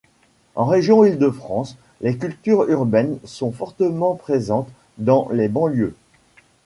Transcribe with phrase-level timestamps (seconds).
[0.55, 5.93] En région Île-de-France, les cultures urbaines sont fortement présentes dans les banlieues.